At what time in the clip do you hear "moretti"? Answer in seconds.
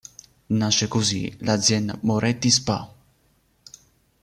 2.01-2.49